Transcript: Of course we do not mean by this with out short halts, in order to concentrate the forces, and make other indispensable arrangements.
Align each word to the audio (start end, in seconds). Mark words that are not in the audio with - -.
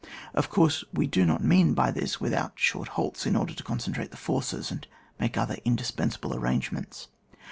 Of 0.33 0.49
course 0.49 0.83
we 0.91 1.05
do 1.05 1.27
not 1.27 1.43
mean 1.43 1.75
by 1.75 1.91
this 1.91 2.19
with 2.19 2.33
out 2.33 2.53
short 2.55 2.87
halts, 2.97 3.27
in 3.27 3.35
order 3.35 3.53
to 3.53 3.63
concentrate 3.63 4.09
the 4.09 4.17
forces, 4.17 4.71
and 4.71 4.87
make 5.19 5.37
other 5.37 5.57
indispensable 5.63 6.33
arrangements. 6.33 7.07